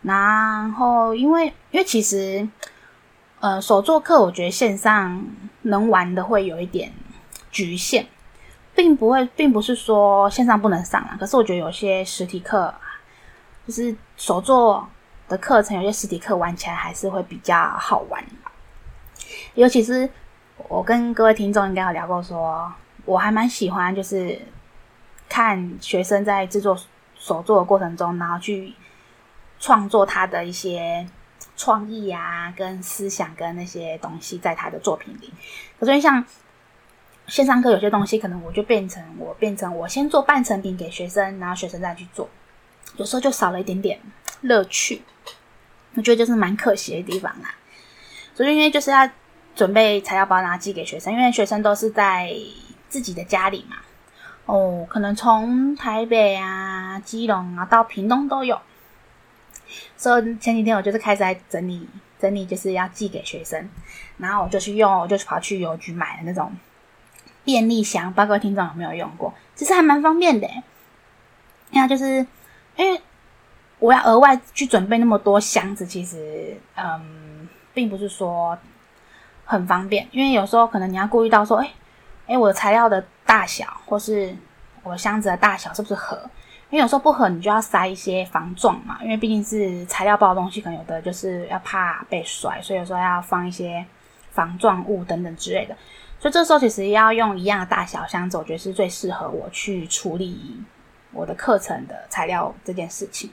[0.01, 2.47] 然后因为因为其实
[3.39, 5.23] 呃手作课，我觉得线上
[5.61, 6.91] 能玩的会有一点
[7.51, 8.07] 局限，
[8.73, 11.15] 并不会，并不是说线上不能上啊。
[11.19, 12.73] 可是我觉得有些实体课
[13.67, 14.87] 就是手作。
[15.27, 18.23] 的课程有些实体课玩起来还是会比较好玩，
[19.55, 20.09] 尤其是
[20.69, 22.71] 我跟各位听众应该有聊过说，
[23.05, 24.39] 我还蛮喜欢就是
[25.27, 26.77] 看学生在制作
[27.17, 28.73] 手作的过程中，然后去
[29.59, 31.05] 创作他的一些
[31.55, 35.33] 创意啊，跟思想跟那些东西在他的作品里。
[35.79, 36.23] 可是像
[37.27, 42.29] 线上课有些东西，可能我就变成我变成我先做半成品给学生，然后学生再去做，
[42.95, 43.99] 有时候就少了一点点
[44.41, 45.01] 乐趣。
[45.95, 47.55] 我觉得就是蛮可惜的地方啦，
[48.35, 49.09] 所以因为就是要
[49.55, 52.31] 准备材料包，然后寄给学生，因为学生都是在
[52.87, 53.77] 自己的家里嘛，
[54.45, 58.61] 哦，可能从台北啊、基隆啊到屏东都有，
[59.95, 61.87] 所以前几天我就是开始在整理
[62.19, 63.67] 整理，就是要寄给学生，
[64.17, 66.55] 然后我就去用，我就跑去邮局买的那种
[67.43, 69.33] 便利箱，不知道各位听众有没有用过？
[69.55, 70.47] 其实还蛮方便的，
[71.71, 72.27] 那就是
[72.75, 73.01] 因为。
[73.79, 78.57] 我要额外去准备那么多箱子，其实嗯，并不是说
[79.45, 81.71] 很方便，因为有时候可能你要顾虑到说，哎
[82.27, 84.35] 哎，我的材料的大小，或是
[84.83, 86.19] 我箱子的大小是不是合？
[86.69, 93.85] 因为有时候不合，你就要塞一些防撞嘛，因为毕竟是材料包的东西，可能有的就是要怕被摔，所以有时候要放一些
[94.31, 95.73] 防撞物等等之类的。
[96.19, 100.61] 所以这时候其实要用一样的大小箱子，我觉得是最适合我去处理
[101.13, 103.31] 我的课程的材料这件事情。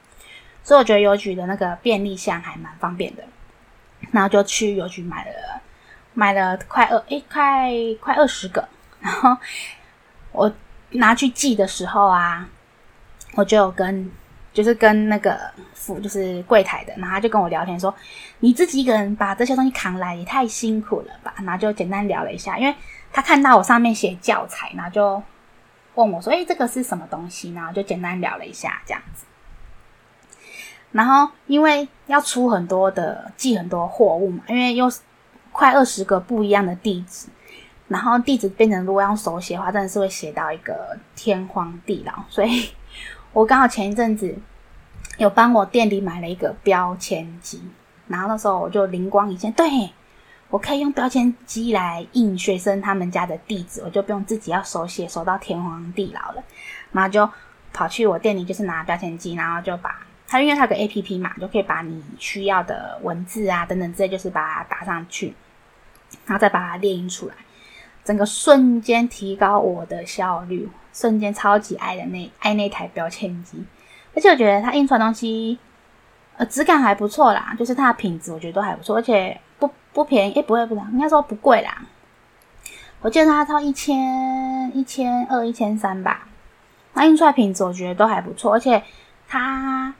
[0.64, 3.22] 所以我觉得邮局的那个便利箱还蛮方便的，
[4.10, 5.60] 然后就去邮局买了，
[6.14, 8.66] 买了快二诶，快快二十个，
[8.98, 9.36] 然后
[10.32, 10.50] 我
[10.92, 12.48] 拿去寄的时候啊，
[13.34, 14.10] 我就跟
[14.54, 15.38] 就是跟那个
[15.74, 17.94] 副就是柜台的，然后他就跟我聊天说，
[18.38, 21.34] 你自己一个人把这些东西扛来也太辛苦了吧？
[21.42, 22.74] 然后就简单聊了一下，因为
[23.12, 25.22] 他看到我上面写教材，然后就
[25.94, 27.52] 问我说，诶，这个是什么东西？
[27.52, 29.26] 然后就简单聊了一下这样子。
[30.94, 34.88] 然后因为要出很多的寄很多货物嘛，因为又
[35.50, 37.26] 快二十个不一样的地址。
[37.88, 42.12] 然后地址变成如果用手写的话，真的是会写到一个天荒地老。
[42.30, 42.70] 所以
[43.32, 44.34] 我刚好前一阵子
[45.18, 47.60] 有帮我店里买了一个标签机，
[48.06, 49.68] 然后那时候我就灵光一现，对，
[50.48, 56.42] 我可以用标签机来印学生他们家的地址，我就不用自己要手写，手到天荒地老了。
[56.92, 57.28] 然后就
[57.72, 65.34] 跑去我店里，就是拿标签机，然后就把它，因为它有个 APP 嘛，就可以把你需要的文字啊等等之类，就是把它打上去，
[66.26, 67.34] 然后再把它列印出来。
[68.04, 73.64] 整个瞬间提高我的效率，瞬间超级爱的那爱那台标签机，
[74.14, 75.58] 而且我觉得它印出来东西，
[76.36, 81.82] 呃，质感还不错啦，就是它的品质我觉得都还不错，而且不不便宜，诶，不会不会，应该说不贵啦。
[83.00, 86.28] 我记得它超一千一千二一千三吧，
[86.92, 88.82] 那印出来品质我觉得都还不错，而且
[89.26, 89.94] 它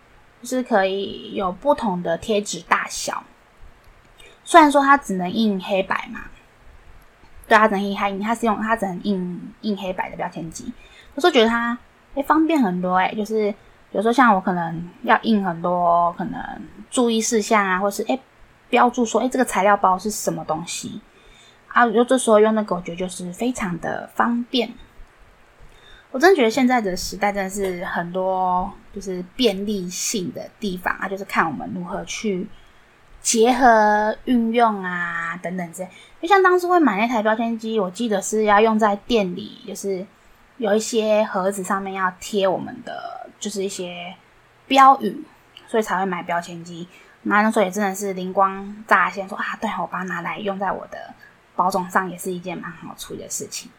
[0.45, 3.25] 是可以有不同的贴纸大小，
[4.45, 6.21] 虽然说它只能印黑白嘛。
[7.47, 10.73] 对，它只能印黑，它是用它只能印印黑白的标签机。
[11.15, 11.77] 有时候觉得它
[12.15, 13.55] 会方便很多，诶，就是
[13.93, 16.43] 有时候像我可能要印很多可能
[16.91, 18.19] 注意事项啊，或是诶
[18.71, 21.01] 标注说诶这个材料包是什么东西
[21.69, 24.73] 啊，就这时候用那个，我觉得就是非常的方便。
[26.11, 32.47] 我真的觉得现在的时代真的是很多就是便利性的地方啊，就是看我们如何去。
[33.21, 35.89] 结合运用啊，等等之类，
[36.21, 40.07] 就像当初会买那台标签机，我记得是要用在店里，就是
[40.59, 44.15] 有一些盒子上面要贴我们的，就是一些
[44.67, 45.25] 标语，
[45.67, 46.87] 所以才会买标签机。
[47.23, 51.15] 那那时候也真的是灵光乍现，说啊，对，我把它拿来用在我的
[51.57, 53.71] 包装上，也是一件蛮好处理的事情。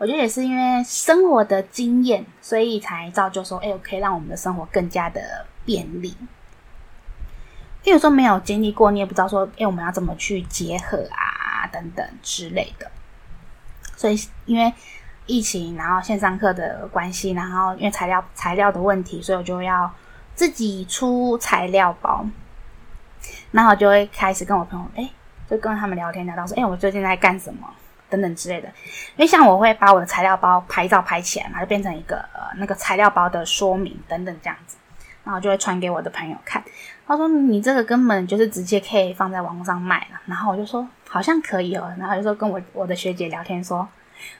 [0.00, 6.16] 我觉得也是因为生活的经验，所以才造就说，哎，我可以让我们的生活更加的便利。
[7.82, 12.90] 因为有时候没有经历过，你也不知道说，哎，我们要怎么去结合啊，等等之类的。
[13.94, 14.72] 所以，因为
[15.26, 19.94] 疫情，然后线上课的关系，然后因为材料材料的问题，所以我就要
[20.34, 22.24] 自己出材料包。
[23.50, 25.10] 然后就会开始跟我朋友，哎，
[25.46, 27.68] 就跟他们聊天聊到说，哎，我最近在干什么，
[28.10, 28.68] 等等之类的。
[29.16, 34.76] 因为像我会把我的材料包拍照拍起来嘛，就变成一个呃那个材料包的说明等等这样子。
[35.22, 36.64] 然后就会传给我的朋友看，
[37.06, 43.86] 他说：“你这个根本就是直接可以放在网上卖了。”然后我就说：“好像可以哦。”然后就说跟我我的学姐聊天说：“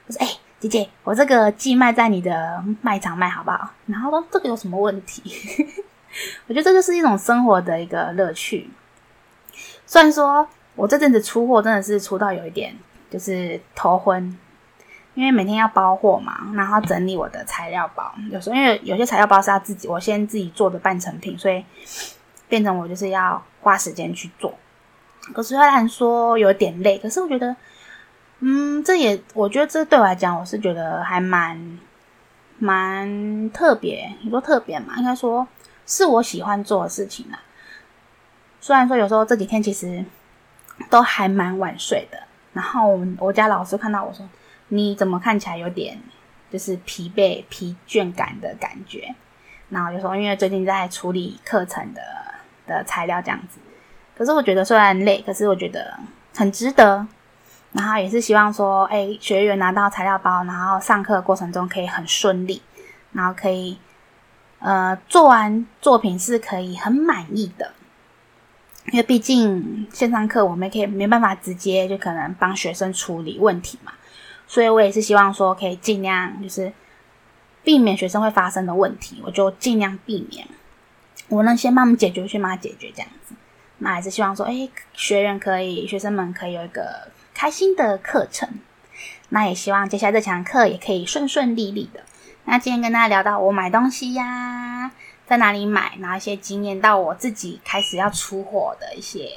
[0.08, 0.26] 我说哎，
[0.58, 5.22] 姐姐，我这个寄卖在你的卖场卖好不好？”然后说：“这个有什么问题？”
[6.48, 8.68] 我觉得这就是一种生活的一个乐趣。
[9.86, 12.74] 虽然说我这阵子出货真的是出到有一点
[13.10, 14.38] 就是头昏。
[15.14, 18.14] 因为每天要包货嘛，然后整理我的材料包。
[18.30, 21.62] 有时候因为有些材料包是要自己，我先自己做的半成品，所以
[22.48, 24.54] 变成我就是要花时间去做。
[25.34, 27.54] 可是虽然说有点累，可是我觉得，
[28.38, 31.78] 嗯，这也我觉得这对我来讲，我是觉得还蛮
[32.58, 34.16] 蛮特别。
[34.22, 35.46] 你说特别嘛，应该说
[35.86, 37.40] 是我喜欢做的事情啦。
[38.60, 40.02] 虽然说有时候这几天其实
[40.88, 42.22] 都还蛮晚睡的，
[42.52, 44.28] 然后我们我家老师看到我说。
[44.72, 46.00] 你怎么看起来有点
[46.48, 49.12] 就是疲惫、疲倦感的感觉？
[49.68, 52.00] 然后就说，因为最近在处理课程的
[52.68, 53.58] 的材料这样子。
[54.16, 55.98] 可是我觉得虽然累，可是我觉得
[56.36, 57.04] 很值得。
[57.72, 62.62] 然后也是希望说，哎，学员拿到材料包，然后上课过程中可以很顺利，
[63.10, 63.76] 然后可以
[64.60, 67.72] 呃做完作品是可以很满意的。
[68.86, 73.92] 因为毕竟线上课我们可以没办法直接就可能帮学生处理问题嘛。
[74.46, 76.72] 所以我也是希望说，可以尽量就是
[77.62, 80.46] 避免学生会发生的问题，我就尽量避免。
[81.28, 83.34] 我能先帮他们解决，先帮他解决这样子。
[83.78, 88.48] 那还是希望说，哎，学员可以，学生们可以有一个开心的课程。
[89.28, 92.00] 那也希望接下来这堂课也可以顺顺利利的。
[92.46, 94.90] 那今天跟大家聊到我买东西呀，
[95.30, 99.30] 在哪里买，拿一些经验到我自己开始要出货的一些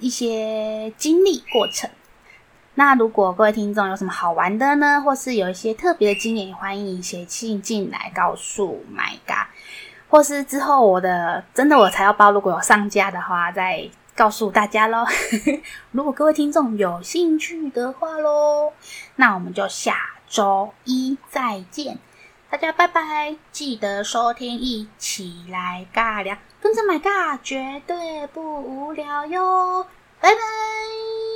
[0.00, 1.88] 一些经历过程。
[2.74, 9.46] 那如果各位听众有什么好玩的呢，或是有一些特别的经验，欢迎写信进来告诉 My God，
[10.08, 15.06] 或是之后我的真的我材料包如果有上架的话，再告诉大家喽。
[15.92, 18.72] 如果各位听众有兴趣的话喽，
[19.14, 19.96] 那我们就下
[20.28, 21.98] 周一再见，
[22.50, 29.86] 大家拜拜，记得收听一起来尬聊，跟着 My 尬绝对不无聊哟，
[30.18, 31.27] 拜拜。